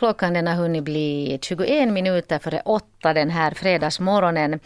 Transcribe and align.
Klockan 0.00 0.32
den 0.32 0.46
har 0.46 0.54
hunnit 0.54 0.84
bli 0.84 1.38
21 1.42 1.88
minuter 1.88 2.38
före 2.38 2.62
åtta 2.64 3.12
den 3.14 3.30
här 3.30 3.50
fredagsmorgonen. 3.50 4.60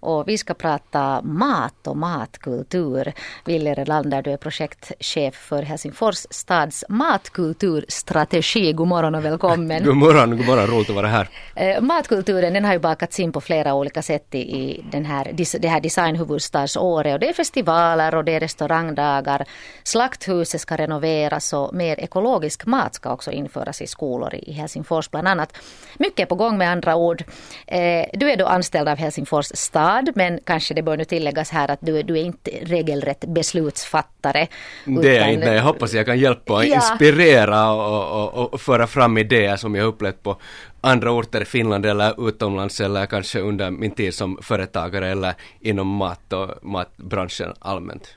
Och 0.00 0.28
vi 0.28 0.38
ska 0.38 0.54
prata 0.54 1.22
mat 1.22 1.86
och 1.86 1.96
matkultur. 1.96 3.12
Wille 3.44 3.74
Relander, 3.74 4.22
du 4.22 4.32
är 4.32 4.36
projektchef 4.36 5.34
för 5.34 5.62
Helsingfors 5.62 6.26
stads 6.30 6.84
matkulturstrategi. 6.88 8.72
God 8.72 8.88
morgon 8.88 9.14
och 9.14 9.24
välkommen. 9.24 9.84
god 9.84 9.96
morgon, 9.96 10.36
god 10.36 10.46
morgon, 10.46 10.66
roligt 10.66 10.90
att 10.90 10.96
vara 10.96 11.08
här. 11.08 11.28
Eh, 11.54 11.80
matkulturen 11.80 12.52
den 12.52 12.64
har 12.64 12.72
ju 12.72 12.78
bakats 12.78 13.20
in 13.20 13.32
på 13.32 13.40
flera 13.40 13.74
olika 13.74 14.02
sätt 14.02 14.34
i 14.34 14.84
den 14.92 15.04
här, 15.04 15.32
det 15.60 15.68
här 15.68 15.80
designhuvudstadsåret. 15.80 17.14
Och 17.14 17.20
det 17.20 17.28
är 17.28 17.32
festivaler 17.32 18.14
och 18.14 18.24
det 18.24 18.32
är 18.32 18.40
restaurangdagar. 18.40 19.44
Slakthuset 19.84 20.60
ska 20.60 20.76
renoveras 20.76 21.52
och 21.52 21.74
mer 21.74 22.00
ekologisk 22.00 22.66
mat 22.66 22.94
ska 22.94 23.12
också 23.12 23.30
införas 23.30 23.82
i 23.82 23.86
skolor 23.86 24.34
i 24.34 24.52
Helsingfors 24.52 24.79
bland 25.10 25.28
annat. 25.28 25.56
Mycket 25.98 26.28
på 26.28 26.34
gång 26.34 26.58
med 26.58 26.70
andra 26.70 26.96
ord. 26.96 27.24
Eh, 27.66 28.06
du 28.12 28.30
är 28.30 28.36
då 28.36 28.46
anställd 28.46 28.88
av 28.88 28.98
Helsingfors 28.98 29.46
stad 29.54 30.10
men 30.14 30.40
kanske 30.44 30.74
det 30.74 30.82
bör 30.82 30.96
nu 30.96 31.04
tilläggas 31.04 31.50
här 31.50 31.70
att 31.70 31.78
du, 31.82 32.02
du 32.02 32.18
är 32.18 32.22
inte 32.22 32.50
regelrätt 32.62 33.24
beslutsfattare. 33.24 34.46
Det 34.84 35.16
är 35.16 35.28
inte, 35.28 35.46
jag 35.46 35.62
hoppas 35.62 35.92
jag 35.92 36.06
kan 36.06 36.18
hjälpa 36.18 36.52
och 36.54 36.64
ja. 36.64 36.74
inspirera 36.74 37.70
och, 37.72 38.34
och, 38.34 38.54
och, 38.54 38.60
föra 38.60 38.86
fram 38.86 39.18
idéer 39.18 39.56
som 39.56 39.74
jag 39.74 39.86
upplevt 39.86 40.22
på 40.22 40.36
andra 40.80 41.10
orter 41.10 41.40
i 41.40 41.44
Finland 41.44 41.86
eller 41.86 42.28
utomlands 42.28 42.80
eller 42.80 43.06
kanske 43.06 43.40
under 43.40 43.70
min 43.70 43.90
tid 43.90 44.14
som 44.14 44.38
företagare 44.42 45.08
eller 45.08 45.34
inom 45.60 45.86
mat 45.86 46.32
och 46.32 46.48
matbranschen 46.62 47.54
allmänt. 47.58 48.16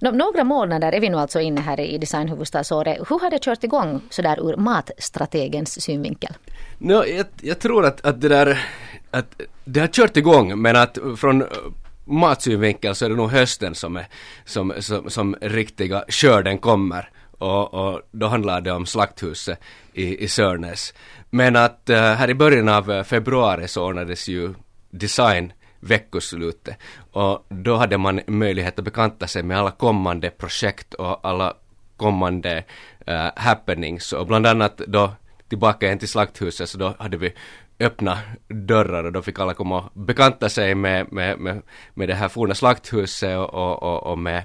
Några 0.00 0.44
månader 0.44 0.92
är 0.92 1.00
vi 1.00 1.08
nu 1.08 1.16
alltså 1.16 1.40
inne 1.40 1.60
här 1.60 1.80
i 1.80 1.98
designhuvudstadsåret. 1.98 2.98
Hur 3.08 3.20
har 3.20 3.30
det 3.30 3.42
kört 3.42 3.64
igång 3.64 4.00
sådär 4.10 4.50
ur 4.50 4.56
matstrategens 4.56 5.82
synvinkel? 5.82 6.34
No, 6.78 7.04
jag, 7.06 7.26
jag 7.40 7.58
tror 7.58 7.84
att, 7.84 8.06
att 8.06 8.20
det 8.20 8.28
där 8.28 8.58
att 9.10 9.40
det 9.64 9.80
har 9.80 9.86
kört 9.86 10.16
igång 10.16 10.62
men 10.62 10.76
att 10.76 10.98
från 11.16 11.44
matsynvinkel 12.04 12.94
så 12.94 13.04
är 13.04 13.08
det 13.08 13.16
nog 13.16 13.30
hösten 13.30 13.74
som, 13.74 13.96
är, 13.96 14.06
som, 14.44 14.72
som, 14.78 15.10
som 15.10 15.36
riktiga 15.40 16.04
skörden 16.08 16.58
kommer 16.58 17.10
och, 17.42 17.74
och 17.74 18.00
då 18.10 18.26
handlar 18.26 18.60
det 18.60 18.72
om 18.72 18.86
slakthuset 18.86 19.60
i, 19.92 20.24
i 20.24 20.28
Sörnäs. 20.28 20.94
Men 21.30 21.56
att 21.56 21.90
uh, 21.90 21.96
här 21.96 22.30
i 22.30 22.34
början 22.34 22.68
av 22.68 22.90
eh, 22.90 23.04
februari 23.04 23.68
så 23.68 23.86
ordnades 23.86 24.28
ju 24.28 24.54
design 24.90 25.52
veckoslutet 25.80 26.76
och 27.12 27.46
då 27.48 27.76
hade 27.76 27.98
man 27.98 28.20
möjlighet 28.26 28.78
att 28.78 28.84
bekanta 28.84 29.26
sig 29.26 29.42
med 29.42 29.58
alla 29.58 29.70
kommande 29.70 30.30
projekt 30.30 30.94
och 30.94 31.28
alla 31.28 31.54
kommande 31.96 32.64
uh, 33.08 33.30
happenings 33.36 34.12
och 34.12 34.26
bland 34.26 34.46
annat 34.46 34.76
då 34.76 35.12
tillbaka 35.48 35.86
igen 35.86 35.98
till 35.98 36.08
slakthuset 36.08 36.68
så 36.68 36.78
då 36.78 36.94
hade 36.98 37.16
vi 37.16 37.32
öppna 37.80 38.18
dörrar 38.48 39.04
och 39.04 39.12
då 39.12 39.22
fick 39.22 39.38
alla 39.38 39.54
komma 39.54 39.80
och 39.80 40.00
bekanta 40.00 40.48
sig 40.48 40.74
med, 40.74 41.12
med, 41.12 41.38
med, 41.38 41.62
med 41.94 42.08
det 42.08 42.14
här 42.14 42.28
forna 42.28 42.54
slakthuset 42.54 43.38
och, 43.38 43.54
och, 43.54 43.82
och, 43.82 44.12
och 44.12 44.18
med, 44.18 44.44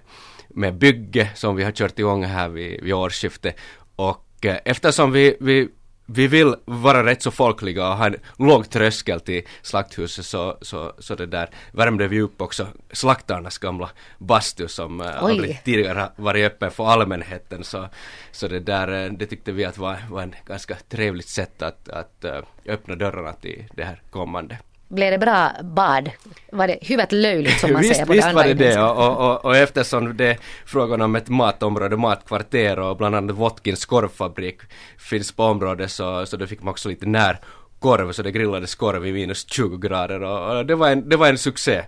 med 0.49 0.73
bygge 0.73 1.29
som 1.35 1.55
vi 1.55 1.63
har 1.63 1.71
kört 1.71 1.99
igång 1.99 2.23
här 2.23 2.49
vid, 2.49 2.83
vid 2.83 2.93
årsskiftet. 2.93 3.55
Och 3.95 4.45
eh, 4.45 4.57
eftersom 4.65 5.11
vi, 5.11 5.37
vi 5.39 5.69
vi 6.09 6.27
vill 6.27 6.55
vara 6.65 7.05
rätt 7.05 7.21
så 7.21 7.31
folkliga 7.31 7.89
och 7.89 7.97
ha 7.97 8.05
en 8.05 8.15
låg 8.37 8.69
tröskel 8.69 9.19
till 9.19 9.43
slakthuset 9.61 10.25
så, 10.25 10.57
så, 10.61 10.93
så 10.99 11.15
det 11.15 11.25
där 11.25 11.49
värmde 11.71 12.07
vi 12.07 12.21
upp 12.21 12.41
också 12.41 12.67
slaktarnas 12.91 13.57
gamla 13.57 13.89
bastu 14.17 14.67
som 14.67 14.99
har 14.99 15.35
blivit 15.37 15.63
tidigare 15.63 16.11
varit 16.15 16.45
öppen 16.45 16.71
för 16.71 16.87
allmänheten. 16.87 17.63
Så, 17.63 17.87
så 18.31 18.47
det 18.47 18.59
där 18.59 19.05
uh, 19.05 19.13
det 19.13 19.25
tyckte 19.25 19.51
vi 19.51 19.65
att 19.65 19.77
var, 19.77 19.97
var 20.09 20.21
en 20.21 20.35
ganska 20.45 20.75
trevligt 20.75 21.29
sätt 21.29 21.61
att, 21.61 21.89
att 21.89 22.25
öppna 22.65 22.95
dörrarna 22.95 23.33
till 23.33 23.65
det 23.73 23.83
här 23.83 24.01
kommande. 24.11 24.57
Blev 24.89 25.11
det 25.11 25.17
bra 25.17 25.51
bad? 25.63 26.11
Var 26.51 26.67
det 26.67 26.77
huvudet 26.81 27.11
löjligt 27.11 27.59
som 27.59 27.73
man 27.73 27.81
visst, 27.81 27.93
säger 27.93 28.05
på 28.05 28.13
Visst 28.13 28.33
var 28.33 28.43
det 28.43 28.53
det 28.53 28.81
och, 28.81 29.31
och, 29.31 29.45
och, 29.45 29.55
eftersom 29.55 30.17
det 30.17 30.25
är 30.25 30.37
frågan 30.65 31.01
om 31.01 31.15
ett 31.15 31.29
matområde, 31.29 31.97
matkvarter 31.97 32.79
och 32.79 32.97
bland 32.97 33.15
annat 33.15 33.35
Wotkins 33.35 33.85
korvfabrik 33.85 34.59
finns 34.97 35.31
på 35.31 35.43
området 35.43 35.91
så, 35.91 36.25
så 36.25 36.37
då 36.37 36.47
fick 36.47 36.63
man 36.63 36.71
också 36.71 36.89
lite 36.89 37.05
när 37.05 37.39
korv 37.79 38.11
så 38.11 38.23
det 38.23 38.31
grillades 38.31 38.75
korv 38.75 39.07
i 39.07 39.13
minus 39.13 39.51
20 39.51 39.77
grader 39.77 40.23
och, 40.23 40.57
och 40.57 40.65
det, 40.65 40.75
var 40.75 40.89
en, 40.89 41.09
det 41.09 41.17
var 41.17 41.27
en 41.27 41.37
succé. 41.37 41.83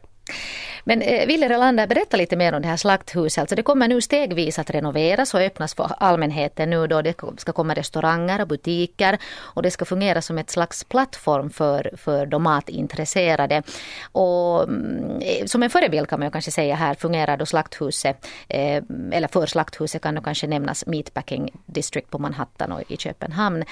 Men 0.83 1.01
eh, 1.01 1.27
Ville 1.27 1.49
Relander, 1.49 1.87
berätta 1.87 2.17
lite 2.17 2.35
mer 2.35 2.53
om 2.53 2.61
det 2.61 2.67
här 2.67 2.77
slakthuset. 2.77 3.41
Alltså 3.41 3.55
det 3.55 3.63
kommer 3.63 3.87
nu 3.87 4.01
stegvis 4.01 4.59
att 4.59 4.69
renoveras 4.69 5.33
och 5.33 5.41
öppnas 5.41 5.73
för 5.73 5.91
allmänheten 5.97 6.69
nu 6.69 6.87
då 6.87 7.01
det 7.01 7.13
ska 7.37 7.51
komma 7.51 7.73
restauranger 7.73 8.41
och 8.41 8.47
butiker 8.47 9.17
och 9.37 9.63
det 9.63 9.71
ska 9.71 9.85
fungera 9.85 10.21
som 10.21 10.37
ett 10.37 10.49
slags 10.49 10.83
plattform 10.83 11.49
för, 11.49 11.91
för 11.97 12.25
de 12.25 12.43
matintresserade. 12.43 13.63
Och 14.11 14.63
mm, 14.63 15.19
eh, 15.21 15.45
som 15.45 15.63
en 15.63 15.69
förebild 15.69 16.07
kan 16.07 16.19
man 16.19 16.27
ju 16.27 16.31
kanske 16.31 16.51
säga 16.51 16.75
här 16.75 16.93
fungerar 16.93 17.37
då 17.37 17.45
slakthuset, 17.45 18.27
eh, 18.47 18.83
eller 19.11 19.27
för 19.27 19.45
slakthuset 19.45 20.01
kan 20.01 20.15
då 20.15 20.21
kanske 20.21 20.47
nämnas 20.47 20.85
Meatpacking 20.85 21.51
District 21.65 22.09
på 22.09 22.19
Manhattan 22.19 22.71
och 22.71 22.91
i 22.91 22.97
Köpenhamn. 22.97 23.63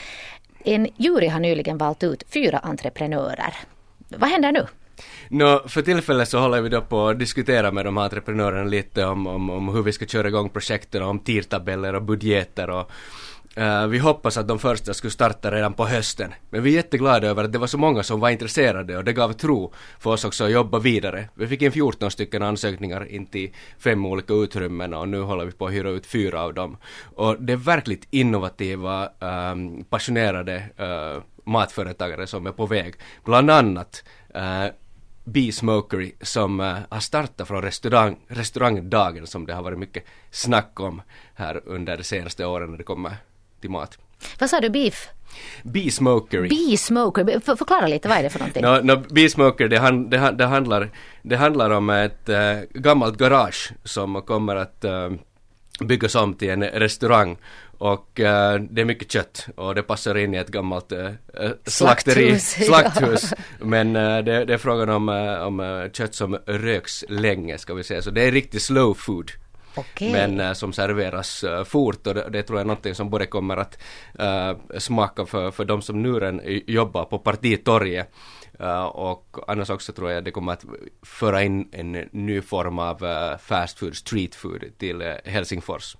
En 0.63 0.87
jury 0.97 1.27
har 1.27 1.39
nyligen 1.39 1.77
valt 1.77 2.03
ut 2.03 2.23
fyra 2.33 2.57
entreprenörer. 2.57 3.53
Vad 4.09 4.29
händer 4.29 4.51
nu? 4.51 4.65
No, 5.29 5.67
för 5.67 5.81
tillfället 5.81 6.29
så 6.29 6.39
håller 6.39 6.61
vi 6.61 6.69
då 6.69 6.81
på 6.81 7.07
att 7.07 7.19
diskutera 7.19 7.71
med 7.71 7.85
de 7.85 7.97
här 7.97 8.03
entreprenörerna 8.03 8.63
lite 8.63 9.05
om, 9.05 9.27
om, 9.27 9.49
om 9.49 9.69
hur 9.69 9.83
vi 9.83 9.91
ska 9.91 10.05
köra 10.05 10.27
igång 10.27 10.49
projekten, 10.49 11.03
om 11.03 11.19
tidtabeller 11.19 11.95
och 11.95 12.03
budgeter 12.03 12.69
och 12.69 12.91
Uh, 13.57 13.87
vi 13.87 13.97
hoppas 13.97 14.37
att 14.37 14.47
de 14.47 14.59
första 14.59 14.93
skulle 14.93 15.11
starta 15.11 15.51
redan 15.51 15.73
på 15.73 15.85
hösten. 15.85 16.33
Men 16.49 16.63
vi 16.63 16.69
är 16.71 16.75
jätteglada 16.75 17.27
över 17.27 17.43
att 17.43 17.51
det 17.51 17.57
var 17.57 17.67
så 17.67 17.77
många 17.77 18.03
som 18.03 18.19
var 18.19 18.29
intresserade 18.29 18.97
och 18.97 19.03
det 19.03 19.13
gav 19.13 19.33
tro 19.33 19.73
för 19.99 20.09
oss 20.09 20.25
också 20.25 20.43
att 20.43 20.51
jobba 20.51 20.79
vidare. 20.79 21.29
Vi 21.33 21.47
fick 21.47 21.61
in 21.61 21.71
14 21.71 22.11
stycken 22.11 22.43
ansökningar 22.43 23.11
in 23.11 23.25
till 23.25 23.53
fem 23.79 24.05
olika 24.05 24.33
utrymmen 24.33 24.93
och 24.93 25.09
nu 25.09 25.21
håller 25.21 25.45
vi 25.45 25.51
på 25.51 25.67
att 25.67 25.73
hyra 25.73 25.89
ut 25.89 26.05
fyra 26.05 26.41
av 26.41 26.53
dem. 26.53 26.77
Och 27.15 27.41
det 27.41 27.53
är 27.53 27.57
verkligt 27.57 28.07
innovativa, 28.09 29.09
um, 29.19 29.83
passionerade 29.83 30.63
uh, 30.79 31.23
matföretagare 31.43 32.27
som 32.27 32.47
är 32.47 32.51
på 32.51 32.65
väg. 32.65 32.95
Bland 33.23 33.51
annat 33.51 34.03
uh, 34.35 34.67
Smokery 35.53 36.11
som 36.21 36.59
uh, 36.59 36.77
har 36.89 36.99
startat 36.99 37.47
från 37.47 37.61
restaurang, 37.61 38.17
restaurangdagen 38.27 39.27
som 39.27 39.45
det 39.45 39.53
har 39.53 39.63
varit 39.63 39.79
mycket 39.79 40.03
snack 40.31 40.79
om 40.79 41.01
här 41.35 41.61
under 41.65 41.97
de 41.97 42.03
senaste 42.03 42.45
åren 42.45 42.71
när 42.71 42.77
det 42.77 42.83
kommer 42.83 43.15
till 43.61 43.69
mat. 43.69 43.97
Vad 44.39 44.49
sa 44.49 44.59
du, 44.59 44.69
beef? 44.69 45.09
Bee-smokery. 45.63 46.49
Bee-smoker, 46.49 47.39
För, 47.39 47.55
förklara 47.55 47.87
lite, 47.87 48.09
vad 48.09 48.17
är 48.17 48.23
det 48.23 48.29
för 48.29 48.39
någonting? 48.39 48.63
No, 48.63 48.81
no, 48.83 49.03
Bee-smoker, 49.13 49.67
det, 49.67 49.77
han, 49.77 50.09
det, 50.09 50.31
det, 50.31 50.45
handlar, 50.45 50.89
det 51.21 51.35
handlar 51.37 51.69
om 51.69 51.89
ett 51.89 52.29
äh, 52.29 52.37
gammalt 52.69 53.17
garage 53.17 53.71
som 53.83 54.21
kommer 54.21 54.55
att 54.55 54.83
äh, 54.83 55.09
byggas 55.79 56.15
om 56.15 56.33
till 56.33 56.49
en 56.49 56.63
restaurang 56.63 57.37
och 57.77 58.19
äh, 58.19 58.59
det 58.59 58.81
är 58.81 58.85
mycket 58.85 59.11
kött 59.11 59.47
och 59.55 59.75
det 59.75 59.83
passar 59.83 60.17
in 60.17 60.33
i 60.33 60.37
ett 60.37 60.47
gammalt 60.47 60.91
äh, 60.91 61.11
slakteri, 61.65 62.39
slakthus. 62.39 62.67
slakthus. 62.67 63.33
Men 63.59 63.95
äh, 63.95 64.17
det, 64.23 64.45
det, 64.45 64.53
är 64.53 64.57
frågan 64.57 64.89
om, 64.89 65.09
om 65.41 65.89
kött 65.93 66.15
som 66.15 66.35
röks 66.45 67.05
länge 67.09 67.57
ska 67.57 67.73
vi 67.73 67.83
säga, 67.83 68.01
så 68.01 68.11
det 68.11 68.21
är 68.21 68.31
riktigt 68.31 68.61
slow 68.61 68.93
food. 68.93 69.31
Okay. 69.75 70.11
Men 70.11 70.55
som 70.55 70.73
serveras 70.73 71.45
fort 71.65 72.07
och 72.07 72.13
det, 72.13 72.29
det, 72.29 72.43
tror 72.43 72.59
jag 72.59 72.63
är 72.63 72.67
någonting 72.67 72.95
som 72.95 73.09
både 73.09 73.25
kommer 73.25 73.57
att 73.57 73.77
smaka 74.77 75.25
för, 75.25 75.51
för 75.51 75.65
de 75.65 75.81
som 75.81 76.01
nu 76.01 76.13
redan 76.13 76.41
jobbar 76.67 77.05
på 77.05 77.19
partitorget 77.19 78.11
och 78.91 79.37
annars 79.47 79.69
också 79.69 79.93
tror 79.93 80.11
jag 80.11 80.23
det 80.23 80.31
kommer 80.31 80.53
att 80.53 80.65
föra 81.01 81.43
in 81.43 81.69
en 81.71 81.91
ny 82.11 82.41
form 82.41 82.79
av 82.79 82.97
fast 83.37 83.79
food, 83.79 83.95
street 83.95 84.35
food 84.35 84.63
till 84.77 85.13
Helsingfors. 85.25 85.95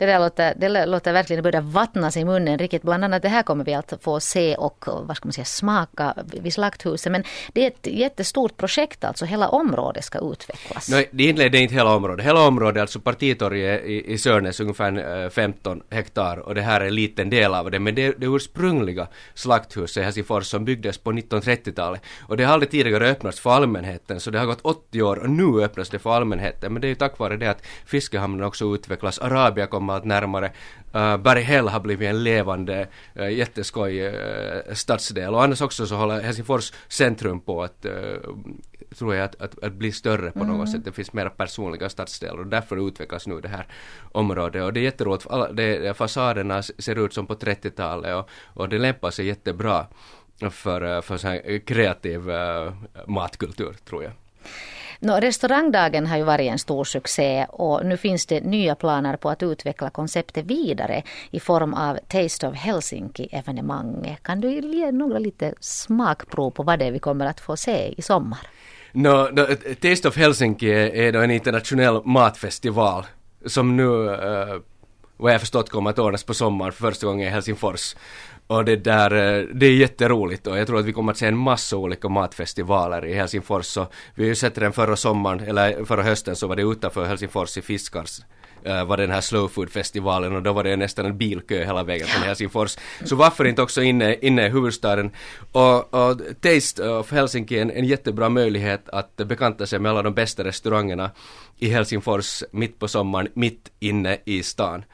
Det 0.00 0.06
där 0.06 0.18
låter, 0.18 0.54
det 0.56 0.86
låter 0.86 1.12
verkligen 1.12 1.42
börja 1.42 1.60
vattnas 1.60 2.16
i 2.16 2.24
munnen 2.24 2.58
riktigt. 2.58 2.82
Bland 2.82 3.04
annat 3.04 3.22
det 3.22 3.28
här 3.28 3.42
kommer 3.42 3.64
vi 3.64 3.74
att 3.74 3.92
få 4.00 4.20
se 4.20 4.54
och 4.54 4.84
vad 4.86 5.16
ska 5.16 5.26
man 5.26 5.32
säga, 5.32 5.44
smaka 5.44 6.14
vid 6.42 6.52
Slakthuset. 6.52 7.12
Men 7.12 7.24
det 7.52 7.64
är 7.64 7.66
ett 7.66 7.86
jättestort 7.86 8.56
projekt 8.56 9.04
alltså. 9.04 9.24
Hela 9.24 9.48
området 9.48 10.04
ska 10.04 10.18
utvecklas. 10.32 10.88
Nej, 10.90 11.08
det 11.12 11.24
är 11.24 11.56
inte 11.56 11.74
hela 11.74 11.94
området. 11.94 12.26
Hela 12.26 12.46
området, 12.46 12.80
alltså 12.80 13.00
partitorget 13.00 13.84
i, 13.84 14.12
i 14.12 14.18
Sörnäs, 14.18 14.60
ungefär 14.60 15.24
eh, 15.24 15.30
15 15.30 15.82
hektar 15.90 16.36
och 16.36 16.54
det 16.54 16.62
här 16.62 16.80
är 16.80 16.86
en 16.86 16.94
liten 16.94 17.30
del 17.30 17.54
av 17.54 17.70
det. 17.70 17.78
Men 17.78 17.94
det, 17.94 18.14
det 18.18 18.26
ursprungliga 18.26 19.06
slakthuset 19.34 20.00
i 20.00 20.04
Helsingfors 20.04 20.46
som 20.46 20.64
byggdes 20.64 20.98
på 20.98 21.12
1930-talet 21.12 22.02
och 22.22 22.36
det 22.36 22.44
har 22.44 22.54
aldrig 22.54 22.70
tidigare 22.70 23.10
öppnats 23.10 23.40
för 23.40 23.50
allmänheten 23.50 24.20
så 24.20 24.30
det 24.30 24.38
har 24.38 24.46
gått 24.46 24.60
80 24.62 25.02
år 25.02 25.16
och 25.16 25.30
nu 25.30 25.64
öppnas 25.64 25.88
det 25.88 25.98
för 25.98 26.10
allmänheten. 26.10 26.72
Men 26.72 26.82
det 26.82 26.86
är 26.86 26.88
ju 26.88 26.94
tack 26.94 27.18
vare 27.18 27.36
det 27.36 27.50
att 27.50 27.66
fiskehamnen 27.86 28.46
också 28.46 28.74
utvecklas. 28.74 29.18
Arabia 29.18 29.66
kommer 29.66 29.89
kommit 29.90 29.96
allt 29.96 30.04
närmare. 30.04 30.52
Uh, 30.94 31.16
Berghäll 31.16 31.68
har 31.68 31.80
blivit 31.80 32.08
en 32.08 32.22
levande, 32.24 32.88
uh, 33.16 33.32
jätteskoj 33.32 34.00
uh, 34.00 34.74
stadsdel 34.74 35.34
och 35.34 35.42
annars 35.42 35.60
också 35.60 35.86
så 35.86 35.96
håller 35.96 36.20
Helsingfors 36.22 36.72
centrum 36.88 37.40
på 37.40 37.62
att 37.62 37.86
uh, 37.86 38.34
tror 38.98 39.14
jag 39.14 39.24
att, 39.24 39.40
att, 39.40 39.64
att 39.64 39.72
bli 39.72 39.92
större 39.92 40.30
på 40.32 40.40
mm. 40.40 40.58
något 40.58 40.70
sätt. 40.70 40.84
Det 40.84 40.92
finns 40.92 41.12
mera 41.12 41.30
personliga 41.30 41.88
stadsdelar 41.88 42.38
och 42.38 42.46
därför 42.46 42.88
utvecklas 42.88 43.26
nu 43.26 43.40
det 43.40 43.48
här 43.48 43.66
området 44.12 44.62
och 44.62 44.72
det 44.72 44.80
är 44.80 44.84
jätteroligt. 44.84 45.26
Alla, 45.30 45.52
det, 45.52 45.96
fasaderna 45.96 46.62
ser 46.62 47.04
ut 47.04 47.14
som 47.14 47.26
på 47.26 47.34
30-talet 47.34 48.14
och, 48.14 48.28
och 48.54 48.68
det 48.68 48.78
lämpar 48.78 49.10
sig 49.10 49.26
jättebra 49.26 49.86
för, 50.50 51.00
för 51.00 51.16
så 51.16 51.40
kreativ 51.66 52.30
uh, 52.30 52.72
matkultur 53.06 53.76
tror 53.84 54.02
jag. 54.02 54.12
No, 55.02 55.12
restaurangdagen 55.12 56.06
har 56.06 56.16
ju 56.16 56.22
varit 56.22 56.50
en 56.50 56.58
stor 56.58 56.84
succé 56.84 57.46
och 57.48 57.86
nu 57.86 57.96
finns 57.96 58.26
det 58.26 58.40
nya 58.40 58.74
planer 58.74 59.16
på 59.16 59.30
att 59.30 59.42
utveckla 59.42 59.90
konceptet 59.90 60.46
vidare 60.46 61.02
i 61.30 61.40
form 61.40 61.74
av 61.74 61.98
Taste 62.08 62.48
of 62.48 62.54
Helsinki 62.54 63.28
evenemang. 63.32 64.16
Kan 64.22 64.40
du 64.40 64.60
ge 64.60 64.92
några 64.92 65.18
lite 65.18 65.54
smakprov 65.60 66.50
på 66.50 66.62
vad 66.62 66.78
det 66.78 66.84
är 66.84 66.92
vi 66.92 66.98
kommer 66.98 67.26
att 67.26 67.40
få 67.40 67.56
se 67.56 67.94
i 67.96 68.02
sommar? 68.02 68.38
No, 68.92 69.28
no, 69.32 69.46
Taste 69.80 70.08
of 70.08 70.16
Helsinki 70.16 70.70
är 70.70 71.12
då 71.12 71.20
en 71.20 71.30
internationell 71.30 72.02
matfestival 72.04 73.04
som 73.46 73.76
nu, 73.76 73.88
uh, 73.88 74.60
vad 75.20 75.32
jag 75.32 75.40
förstått, 75.40 75.70
kommer 75.70 75.90
att 75.90 75.98
ordnas 75.98 76.24
på 76.24 76.34
sommaren 76.34 76.72
för 76.72 76.90
första 76.90 77.06
gången 77.06 77.28
i 77.28 77.30
Helsingfors. 77.30 77.96
Och 78.46 78.64
det 78.64 78.76
där, 78.76 79.10
eh, 79.10 79.46
det 79.54 79.66
är 79.66 79.72
jätteroligt 79.72 80.46
och 80.46 80.58
jag 80.58 80.66
tror 80.66 80.78
att 80.78 80.84
vi 80.84 80.92
kommer 80.92 81.12
att 81.12 81.18
se 81.18 81.26
en 81.26 81.36
massa 81.36 81.76
olika 81.76 82.08
matfestivaler 82.08 83.06
i 83.06 83.14
Helsingfors. 83.14 83.66
Så 83.66 83.86
vi 84.14 84.22
har 84.22 84.28
ju 84.28 84.34
sett 84.34 84.54
den 84.54 84.72
förra 84.72 84.96
sommaren, 84.96 85.40
eller 85.40 85.84
förra 85.84 86.02
hösten 86.02 86.36
så 86.36 86.46
var 86.46 86.56
det 86.56 86.62
utanför 86.62 87.04
Helsingfors 87.04 87.56
i 87.56 87.62
Fiskars 87.62 88.20
uh, 88.66 88.84
var 88.84 88.96
den 88.96 89.10
här 89.10 89.20
slow 89.20 89.48
food 89.48 89.70
festivalen 89.70 90.36
och 90.36 90.42
då 90.42 90.52
var 90.52 90.64
det 90.64 90.76
nästan 90.76 91.06
en 91.06 91.18
bilkö 91.18 91.64
hela 91.64 91.82
vägen 91.82 92.06
från 92.06 92.22
Helsingfors. 92.22 92.76
Så 93.04 93.16
varför 93.16 93.44
inte 93.44 93.62
också 93.62 93.82
inne, 93.82 94.14
inne 94.14 94.46
i 94.46 94.48
huvudstaden? 94.48 95.10
Och, 95.52 95.94
och 95.94 96.20
Taste 96.40 96.88
of 96.88 97.12
Helsinki 97.12 97.58
är 97.58 97.62
en, 97.62 97.70
en 97.70 97.84
jättebra 97.84 98.28
möjlighet 98.28 98.88
att 98.88 99.16
bekanta 99.16 99.66
sig 99.66 99.78
med 99.78 99.90
alla 99.90 100.02
de 100.02 100.14
bästa 100.14 100.44
restaurangerna 100.44 101.10
i 101.58 101.68
Helsingfors 101.68 102.42
mitt 102.50 102.78
på 102.78 102.88
sommaren, 102.88 103.28
mitt 103.34 103.70
inne 103.78 104.18
i 104.24 104.42
stan. 104.42 104.84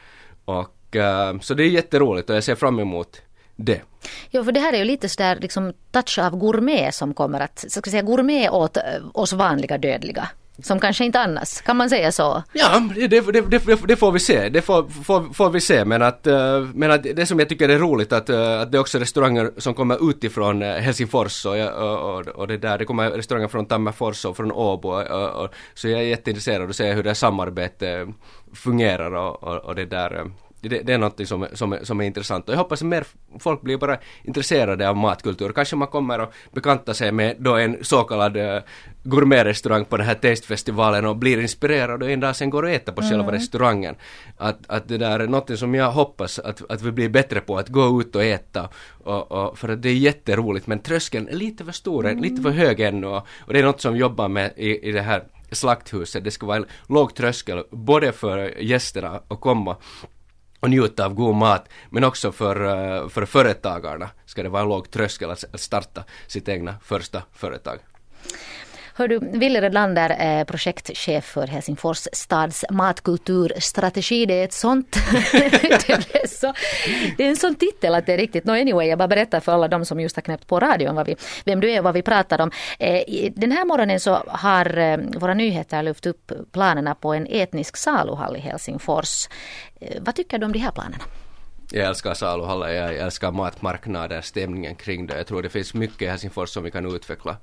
Och 0.47 0.97
uh, 0.97 1.41
så 1.41 1.55
det 1.55 1.63
är 1.63 1.69
jätteroligt 1.69 2.31
och 2.31 2.37
jag 2.37 2.45
ser 2.45 2.55
fram 2.55 2.79
emot 2.79 3.21
det. 3.57 3.83
Ja, 4.31 4.45
för 4.45 4.53
det 4.53 4.61
här 4.61 4.73
är 4.73 4.79
ju 4.79 4.85
lite 4.85 5.09
sådär 5.09 5.39
liksom 5.41 5.73
touch 5.91 6.19
av 6.19 6.37
gourmet 6.37 6.95
som 6.95 7.15
kommer 7.15 7.41
att, 7.41 7.59
så 7.69 7.81
ska 7.81 7.91
säga 7.91 8.03
gourmet 8.03 8.51
åt 8.51 8.77
eh, 8.77 8.83
oss 9.13 9.33
vanliga 9.33 9.79
dödliga. 9.79 10.29
Som 10.63 10.81
kanske 10.81 11.05
inte 11.05 11.21
annars, 11.21 11.61
kan 11.61 11.77
man 11.77 11.91
säga 11.91 12.13
så? 12.13 12.43
Ja, 12.53 12.83
det, 12.95 13.07
det, 13.07 13.21
det, 13.51 13.87
det 13.89 13.97
får 13.97 14.13
vi 14.13 14.21
se. 14.21 14.49
Det 14.49 14.63
får, 14.63 14.89
får, 15.05 15.35
får, 15.35 15.51
vi 15.51 15.61
se. 15.61 15.85
Men 15.85 16.03
att, 16.03 16.27
eh, 16.27 16.61
men 16.75 16.91
att 16.91 17.03
det 17.03 17.27
som 17.27 17.39
jag 17.39 17.49
tycker 17.49 17.69
är 17.69 17.79
roligt 17.79 18.13
att, 18.13 18.29
eh, 18.29 18.61
att 18.61 18.73
det 18.73 18.79
är 18.79 18.81
också 18.81 18.99
restauranger 18.99 19.51
som 19.57 19.75
kommer 19.75 20.11
utifrån 20.11 20.63
eh, 20.63 20.75
Helsingfors 20.75 21.47
och, 21.47 21.57
och, 21.57 22.29
och, 22.29 22.49
det 22.49 22.57
där. 22.57 22.79
Det 22.79 22.85
kommer 22.85 23.11
restauranger 23.11 23.49
från 23.49 23.67
Tammerfors 23.67 24.25
och 24.25 24.37
från 24.37 24.53
Åbo. 24.53 24.89
Och, 24.89 25.45
och, 25.45 25.55
så 25.75 25.89
jag 25.89 26.01
är 26.01 26.05
jätteintresserad 26.05 26.63
av 26.63 26.71
att 26.71 26.77
se 26.77 26.93
hur 26.93 27.03
det 27.03 27.15
samarbetet 27.15 28.09
fungerar 28.55 29.15
och, 29.15 29.43
och, 29.43 29.57
och 29.57 29.75
det 29.75 29.85
där 29.85 30.31
det, 30.69 30.83
det 30.83 30.93
är 30.93 30.99
något 30.99 31.29
som, 31.29 31.47
som, 31.53 31.79
som 31.83 32.01
är 32.01 32.05
intressant 32.05 32.49
och 32.49 32.55
jag 32.55 32.59
hoppas 32.59 32.83
att 32.83 32.89
mer 32.89 33.05
folk 33.39 33.63
blir 33.63 33.77
bara 33.77 33.99
intresserade 34.25 34.89
av 34.89 34.97
matkultur. 34.97 35.53
Kanske 35.53 35.77
man 35.77 35.89
kommer 35.89 36.19
att 36.19 36.33
bekanta 36.53 36.95
sig 36.95 37.13
med 37.13 37.37
då 37.39 37.57
en 37.57 37.85
så 37.85 38.03
kallad 38.03 38.37
uh, 38.37 38.61
gourmetrestaurang 39.03 39.85
på 39.85 39.97
den 39.97 40.07
här 40.07 40.15
tastefestivalen 40.15 41.07
och 41.07 41.17
blir 41.17 41.41
inspirerad 41.41 42.03
och 42.03 42.11
en 42.11 42.21
dag 42.21 42.37
sen 42.37 42.51
går 42.51 42.63
och 42.63 42.71
äter 42.71 42.93
på 42.93 43.01
mm. 43.01 43.11
själva 43.11 43.33
restaurangen. 43.33 43.95
Att, 44.37 44.59
att 44.67 44.89
det 44.89 44.99
där 44.99 45.21
är 45.21 45.27
något 45.27 45.59
som 45.59 45.75
jag 45.75 45.91
hoppas 45.91 46.39
att, 46.39 46.71
att 46.71 46.83
vi 46.83 46.93
blir 46.93 47.09
bättre 47.09 47.41
på, 47.41 47.59
att 47.59 47.69
gå 47.69 48.01
ut 48.01 48.17
och 48.17 48.25
äta. 48.25 48.69
Och, 49.05 49.33
och 49.33 49.59
för 49.59 49.69
att 49.69 49.83
det 49.83 49.89
är 49.89 49.95
jätteroligt 49.95 50.67
men 50.67 50.79
tröskeln 50.79 51.29
är 51.29 51.37
lite 51.37 51.65
för 51.65 51.73
stor, 51.73 52.07
mm. 52.07 52.23
lite 52.23 52.43
för 52.43 52.51
hög 52.51 52.81
ännu 52.81 53.07
och, 53.07 53.27
och 53.39 53.53
det 53.53 53.59
är 53.59 53.65
något 53.65 53.81
som 53.81 53.97
jobbar 53.97 54.29
med 54.29 54.53
i, 54.57 54.89
i 54.89 54.93
det 54.93 55.03
här 55.03 55.25
slakthuset. 55.51 56.25
Det 56.25 56.31
ska 56.31 56.47
vara 56.47 56.57
en 56.57 56.67
låg 56.89 57.15
tröskel 57.15 57.65
både 57.71 58.13
för 58.13 58.61
gästerna 58.61 59.21
att 59.29 59.41
komma 59.41 59.77
och 60.61 60.71
njuta 60.71 61.05
av 61.05 61.15
god 61.15 61.35
mat. 61.35 61.69
Men 61.91 62.05
också 62.05 62.33
för, 62.33 62.65
eh, 62.65 63.09
för 63.09 63.25
företagarna 63.25 64.11
ska 64.27 64.43
det 64.43 64.49
vara 64.49 64.63
en 64.63 64.69
låg 64.69 64.91
tröskel 64.91 65.31
att 65.31 65.61
starta 65.61 66.05
sitt 66.27 66.49
egna 66.49 66.75
första 66.83 67.23
företag. 67.33 67.79
Hör 68.99 69.09
du, 69.09 69.19
Wille 69.19 69.61
Redlander 69.61 70.17
är 70.19 70.39
eh, 70.39 70.45
projektchef 70.45 71.25
för 71.25 71.47
Helsingfors 71.47 72.09
stads 72.13 72.65
matkulturstrategi. 72.71 74.27
Det 74.27 74.41
är 74.41 74.45
ett 74.45 74.53
sånt... 74.53 74.97
det, 75.87 76.31
så, 76.31 76.55
det 77.17 77.25
är 77.25 77.29
en 77.29 77.37
sån 77.37 77.55
titel 77.55 77.95
att 77.95 78.07
det 78.07 78.13
är 78.13 78.19
riktigt. 78.19 78.45
No 78.45 78.51
anyway, 78.51 78.89
jag 78.89 78.99
bara 78.99 79.09
berättar 79.09 79.41
för 79.41 79.53
alla 79.53 79.69
de 79.69 79.85
som 79.85 80.01
just 80.01 80.17
har 80.17 80.23
knäppt 80.23 80.47
på 80.47 80.61
radion 80.61 80.95
vad 80.95 81.07
vi, 81.07 81.17
vem 81.45 81.61
du 81.61 81.71
är 81.71 81.79
och 81.79 81.85
vad 81.85 81.95
vi 81.95 82.03
pratar 82.03 82.41
om. 82.41 82.51
Eh, 82.79 83.33
den 83.33 83.53
här 83.53 83.65
morgonen 83.65 84.01
så 84.01 84.15
har 84.27 84.79
eh, 84.79 84.99
våra 85.17 85.35
nyheter 85.35 85.83
lyft 85.83 86.07
upp 86.07 86.33
planerna 86.53 86.95
på 86.95 87.15
en 87.15 87.27
etnisk 87.31 87.77
saluhall 87.77 88.37
i 88.37 88.41
Helsingfors. 88.41 89.29
Vad 90.01 90.15
tycker 90.15 90.39
du 90.39 90.47
om 90.47 90.53
de 90.53 90.59
här 90.59 90.71
planerna? 90.71 91.05
Jag 91.73 91.87
älskar 91.87 92.15
saluhallar, 92.15 92.69
jag 92.69 92.97
älskar 92.97 93.33
matmarknader, 93.33 94.21
stämningen 94.21 94.75
kring 94.75 95.07
det. 95.07 95.17
Jag 95.17 95.27
tror 95.27 95.43
det 95.43 95.49
finns 95.49 95.75
mycket 95.75 96.03
i 96.03 96.07
Helsingfors 96.07 96.51
som 96.51 96.65
vi 96.65 96.71
kan 96.71 96.95
utveckla 96.95 97.37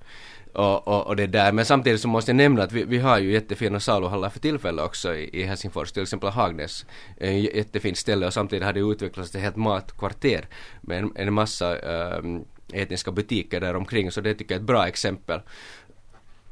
och, 0.54 0.88
och, 0.88 1.08
och, 1.08 1.16
det 1.16 1.28
där. 1.28 1.52
Men 1.52 1.66
samtidigt 1.66 2.02
så 2.02 2.08
måste 2.08 2.32
jag 2.32 2.36
nämna 2.36 2.64
att 2.64 2.72
vi, 2.72 2.84
vi 2.84 3.00
har 3.00 3.20
ju 3.20 3.32
jättefina 3.32 3.80
saluhallar 3.80 4.30
för 4.30 4.40
tillfället 4.40 4.86
också 4.86 5.16
i, 5.16 5.30
i 5.34 5.44
Helsingfors, 5.44 5.92
till 5.92 6.04
exempel 6.04 6.30
Hagnäs. 6.30 6.86
En 7.18 7.42
jättefint 7.42 7.98
ställe 7.98 8.28
och 8.28 8.34
samtidigt 8.34 8.66
har 8.66 8.74
det 8.74 8.80
utvecklats 8.80 9.36
ett 9.36 9.42
helt 9.42 9.56
matkvarter 9.56 10.48
med 10.82 11.00
en, 11.00 11.12
en 11.16 11.34
massa 11.34 11.76
um, 11.76 12.46
etniska 12.74 13.12
butiker 13.12 13.62
där 13.62 13.76
omkring 13.76 14.12
så 14.12 14.22
det 14.22 14.34
tycker 14.34 14.56
jag 14.56 14.60
är 14.60 14.64
ett 14.64 14.68
bra 14.68 14.88
exempel. 14.88 15.42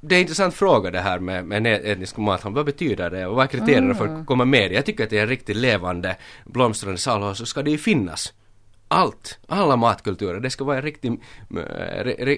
Det 0.02 0.16
är 0.16 0.18
en 0.18 0.22
intressant 0.22 0.54
fråga 0.54 0.92
det 0.92 1.00
här 1.00 1.20
med, 1.20 1.46
med 1.46 1.68
etnisk 1.68 2.18
mat. 2.18 2.42
Vad 2.44 2.66
betyder 2.66 3.10
det 3.10 3.26
och 3.26 3.36
vad 3.36 3.44
är 3.44 3.48
kriterierna 3.48 3.86
mm. 3.86 3.98
för 3.98 4.08
att 4.08 4.26
komma 4.26 4.46
med? 4.46 4.72
Jag 4.72 4.86
tycker 4.86 5.04
att 5.04 5.10
det 5.10 5.18
är 5.18 5.24
en 5.24 5.30
riktigt 5.30 5.56
levande 5.56 6.16
blomstrande 6.46 6.98
saluhall 6.98 7.36
så 7.36 7.46
ska 7.46 7.62
det 7.62 7.72
ju 7.72 7.78
finnas 7.78 8.34
allt, 8.92 9.40
alla 9.48 9.76
matkulturer. 9.76 10.40
Det 10.40 10.50
ska 10.50 10.64
vara 10.64 10.78
en 10.78 10.84
riktig, 10.84 11.20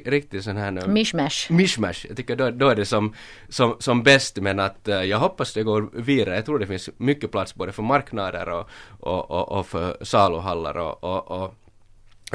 riktig 0.05 0.43
sån 0.43 0.57
här... 0.57 0.87
Mishmash. 0.87 1.49
Mishmash. 1.49 2.05
Jag 2.07 2.17
tycker 2.17 2.35
då, 2.35 2.51
då 2.51 2.69
är 2.69 2.75
det 2.75 2.85
som, 2.85 3.13
som, 3.49 3.75
som 3.79 4.03
bäst 4.03 4.37
men 4.37 4.59
att 4.59 4.87
äh, 4.87 5.03
jag 5.03 5.19
hoppas 5.19 5.53
det 5.53 5.63
går 5.63 5.89
vidare. 5.93 6.35
Jag 6.35 6.45
tror 6.45 6.59
det 6.59 6.67
finns 6.67 6.89
mycket 6.97 7.31
plats 7.31 7.55
både 7.55 7.71
för 7.71 7.83
marknader 7.83 8.49
och, 8.49 8.69
och, 8.99 9.31
och, 9.31 9.59
och 9.59 9.67
för 9.67 9.97
saluhallar 10.01 10.77
och, 10.77 11.03
och, 11.03 11.31
och 11.31 11.53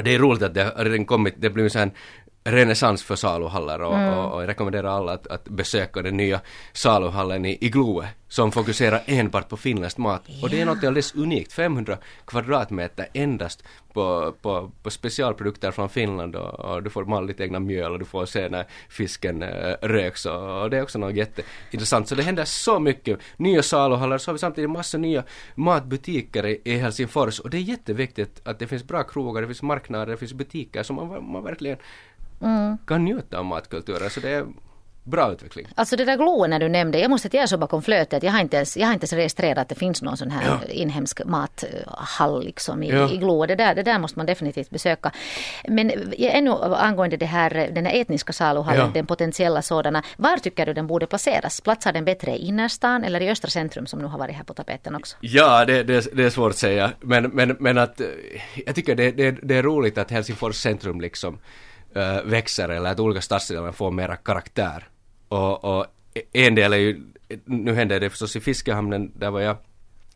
det 0.03 0.15
är 0.15 0.19
roligt 0.19 0.43
att 0.43 0.53
det 0.53 0.63
har 0.63 0.85
redan 0.85 1.05
kommit, 1.05 1.33
det 1.37 1.49
blir 1.49 1.77
en 1.77 1.91
renässans 2.43 3.03
för 3.03 3.15
saluhallar 3.15 3.79
och, 3.79 3.95
mm. 3.95 4.13
och, 4.13 4.33
och, 4.33 4.41
jag 4.41 4.47
rekommenderar 4.47 4.89
alla 4.89 5.13
att, 5.13 5.27
att 5.27 5.49
besöka 5.49 6.01
den 6.01 6.17
nya 6.17 6.41
saluhallen 6.73 7.45
i, 7.45 7.57
i 7.61 7.69
Gloe 7.69 8.07
som 8.27 8.51
fokuserar 8.51 9.01
enbart 9.05 9.49
på 9.49 9.57
finländsk 9.57 9.97
mat. 9.97 10.29
Yeah. 10.29 10.43
Och 10.43 10.49
det 10.49 10.61
är 10.61 10.65
något 10.65 10.83
alldeles 10.83 11.15
unikt, 11.15 11.53
500 11.53 11.97
kvadratmeter 12.25 13.07
endast 13.13 13.63
på, 13.93 14.35
på, 14.41 14.71
på 14.83 14.89
specialprodukter 14.89 15.71
från 15.71 15.89
Finland 15.89 16.35
och, 16.35 16.59
och 16.59 16.83
du 16.83 16.89
får 16.89 17.05
mala 17.05 17.27
ditt 17.27 17.39
egna 17.39 17.59
mjöl 17.59 17.91
och 17.91 17.99
du 17.99 18.05
får 18.05 18.25
se 18.25 18.49
när 18.49 18.65
fisken 18.89 19.43
äh, 19.43 19.75
röks 19.81 20.25
och, 20.25 20.61
och, 20.61 20.69
det 20.69 20.77
är 20.77 20.83
också 20.83 20.99
något 20.99 21.15
jätteintressant. 21.15 22.07
Så 22.07 22.15
det 22.15 22.23
händer 22.23 22.45
så 22.45 22.79
mycket. 22.79 23.19
Nya 23.37 23.63
saluhallar, 23.63 24.17
så 24.17 24.29
har 24.29 24.33
vi 24.33 24.39
samtidigt 24.39 24.69
massa 24.69 24.97
nya 24.97 25.23
matbutiker 25.55 26.45
i, 26.45 26.61
i 26.63 26.77
Helsingfors 26.77 27.39
och 27.39 27.49
det 27.49 27.57
är 27.57 27.61
jätteviktigt 27.61 28.41
att 28.43 28.59
det 28.59 28.67
finns 28.67 28.83
bra 28.83 29.03
krogar, 29.03 29.41
det 29.41 29.47
finns 29.47 29.61
marknader, 29.61 30.05
det 30.05 30.17
finns 30.17 30.33
butiker 30.33 30.83
som 30.83 30.95
man, 30.95 31.31
man 31.31 31.43
verkligen 31.43 31.77
mm. 32.41 32.77
kan 32.85 33.03
njuta 33.03 33.37
av 33.37 33.45
matkulturen. 33.45 34.09
Så 34.09 34.19
det 34.19 34.29
är 34.29 34.45
bra 35.09 35.31
utveckling. 35.31 35.67
Alltså 35.75 35.95
det 35.95 36.05
där 36.05 36.17
gloen 36.17 36.49
när 36.49 36.59
du 36.59 36.69
nämnde, 36.69 36.99
jag 36.99 37.09
måste 37.09 37.29
säga 37.29 37.47
så 37.47 37.57
bakom 37.57 37.81
flötet, 37.81 38.23
jag 38.23 38.31
har 38.31 38.39
inte 38.39 38.57
ens, 38.57 38.77
jag 38.77 38.87
har 38.87 38.93
inte 38.93 39.03
ens 39.03 39.13
registrerat 39.13 39.57
att 39.57 39.69
det 39.69 39.75
finns 39.75 40.01
någon 40.01 40.17
sån 40.17 40.31
här 40.31 40.59
ja. 40.67 40.73
inhemsk 40.73 41.21
mathall 41.25 42.43
liksom 42.43 42.83
i, 42.83 42.89
ja. 42.89 43.11
i 43.11 43.17
Glo. 43.17 43.45
Det 43.45 43.55
där, 43.55 43.75
det 43.75 43.83
där 43.83 43.99
måste 43.99 44.19
man 44.19 44.25
definitivt 44.25 44.69
besöka. 44.69 45.11
Men 45.67 45.91
ännu 46.17 46.51
angående 46.51 47.17
det 47.17 47.25
här, 47.25 47.69
den 47.75 47.85
här 47.85 48.01
etniska 48.01 48.33
saluhallen, 48.33 48.85
ja. 48.85 48.91
den 48.93 49.05
potentiella 49.05 49.61
sådana, 49.61 50.03
var 50.17 50.37
tycker 50.37 50.65
du 50.65 50.73
den 50.73 50.87
borde 50.87 51.07
placeras? 51.07 51.61
Platsar 51.61 51.93
den 51.93 52.05
bättre 52.05 52.31
i 52.31 52.47
innerstan 52.47 53.03
eller 53.03 53.21
i 53.21 53.29
östra 53.29 53.49
centrum 53.49 53.85
som 53.85 53.99
nu 53.99 54.05
har 54.05 54.19
varit 54.19 54.35
här 54.35 54.43
på 54.43 54.53
tapeten 54.53 54.95
också? 54.95 55.17
Ja, 55.19 55.65
det, 55.65 55.83
det, 55.83 56.07
det 56.13 56.23
är 56.23 56.29
svårt 56.29 56.49
att 56.49 56.57
säga, 56.57 56.91
men, 56.99 57.23
men, 57.23 57.57
men 57.59 57.77
att 57.77 58.01
jag 58.65 58.75
tycker 58.75 58.95
det, 58.95 59.11
det, 59.11 59.31
det 59.31 59.55
är 59.55 59.63
roligt 59.63 59.97
att 59.97 60.11
Helsingfors 60.11 60.55
centrum 60.55 61.01
liksom 61.01 61.39
äh, 61.95 62.21
växer 62.23 62.69
eller 62.69 62.91
att 62.91 62.99
olika 62.99 63.21
stadsdelar 63.21 63.71
får 63.71 63.91
mera 63.91 64.15
karaktär. 64.15 64.87
Och, 65.27 65.63
och 65.63 65.85
en 66.33 66.55
del 66.55 66.73
är 66.73 66.77
ju, 66.77 67.01
nu 67.45 67.73
händer 67.73 67.99
det 67.99 68.09
förstås 68.09 68.35
i 68.35 68.39
fiskehamnen, 68.39 69.11
där 69.15 69.31
var 69.31 69.39
jag 69.39 69.57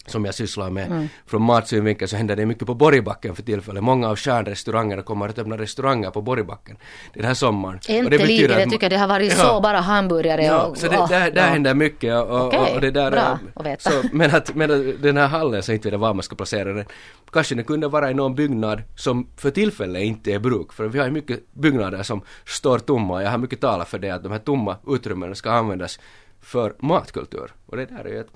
som 0.05 0.25
jag 0.25 0.35
sysslar 0.35 0.69
med 0.69 0.85
mm. 0.85 1.07
från 1.25 1.41
matsynvinkel 1.41 2.07
så 2.07 2.15
händer 2.15 2.35
det 2.35 2.45
mycket 2.45 2.67
på 2.67 2.73
Borgbacken 2.73 3.35
för 3.35 3.43
tillfället. 3.43 3.83
Många 3.83 4.09
av 4.09 4.15
stjärnrestaurangerna 4.15 5.01
kommer 5.01 5.29
att 5.29 5.39
öppna 5.39 5.57
restauranger 5.57 6.11
på 6.11 6.21
Borgbacken 6.21 6.77
den 7.13 7.25
här 7.25 7.33
sommaren. 7.33 7.79
Lika, 8.09 8.59
jag 8.59 8.69
tycker 8.69 8.89
det 8.89 8.97
har 8.97 9.07
varit 9.07 9.37
ja, 9.37 9.45
så 9.45 9.61
bara 9.61 9.79
hamburgare 9.79 10.45
ja, 10.45 10.63
och... 10.63 10.77
så 10.77 10.87
det, 10.87 11.05
där, 11.09 11.31
där 11.31 11.41
ja. 11.41 11.47
händer 11.47 11.73
mycket 11.73 12.15
och, 12.15 12.47
okay, 12.47 12.75
och, 12.75 12.81
det 12.81 12.91
där... 12.91 13.11
Bra 13.11 13.39
att 13.53 13.65
veta. 13.65 13.89
Så, 13.89 14.01
men, 14.11 14.35
att, 14.35 14.55
men 14.55 14.71
att 14.71 15.01
den 15.01 15.17
här 15.17 15.27
hallen, 15.27 15.63
så 15.63 15.71
inte 15.71 15.89
vet 15.89 15.99
var 15.99 16.13
man 16.13 16.23
ska 16.23 16.35
placera 16.35 16.73
den, 16.73 16.85
kanske 17.31 17.55
den 17.55 17.65
kunde 17.65 17.87
vara 17.87 18.11
i 18.11 18.13
någon 18.13 18.35
byggnad 18.35 18.81
som 18.95 19.27
för 19.37 19.51
tillfället 19.51 20.03
inte 20.03 20.33
är 20.33 20.39
bruk, 20.39 20.73
för 20.73 20.87
vi 20.87 20.99
har 20.99 21.05
ju 21.05 21.11
mycket 21.11 21.53
byggnader 21.53 22.03
som 22.03 22.21
står 22.45 22.79
tomma. 22.79 23.23
Jag 23.23 23.31
har 23.31 23.37
mycket 23.37 23.61
talat 23.61 23.89
för 23.89 23.99
det 23.99 24.09
att 24.09 24.23
de 24.23 24.31
här 24.31 24.39
tomma 24.39 24.77
utrymmena 24.87 25.35
ska 25.35 25.51
användas 25.51 25.99
för 26.41 26.73
matkultur 26.79 27.51
och 27.65 27.77
det 27.77 27.85
där 27.85 28.05
är 28.05 28.09
ju 28.09 28.19
ett 28.19 28.31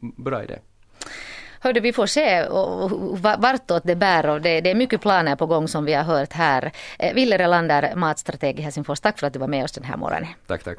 bra 0.00 0.42
idé. 0.42 0.58
Hörde, 1.62 1.80
vi 1.80 1.92
får 1.92 2.06
se 2.06 2.38
eh, 2.38 2.48
vartåt 3.38 3.82
det 3.84 3.96
bär 3.96 4.26
och 4.26 4.40
det, 4.40 4.60
det, 4.60 4.70
är 4.70 4.74
mycket 4.74 5.00
planer 5.00 5.36
på 5.36 5.46
gång 5.46 5.68
som 5.68 5.84
vi 5.84 5.94
har 5.94 6.04
hört 6.04 6.32
här. 6.32 6.72
Eh, 6.98 7.14
Ville 7.14 7.38
Relander, 7.38 7.92
matstrateg 7.96 8.58
i 8.58 8.62
Helsingfors, 8.62 9.00
tack 9.00 9.18
för 9.18 9.26
att 9.26 9.32
du 9.32 9.38
var 9.38 9.48
med 9.48 9.64
oss 9.64 9.72
den 9.72 9.84
här 9.84 9.96
morgonen. 9.96 10.28
Tack, 10.46 10.64
tack. 10.64 10.78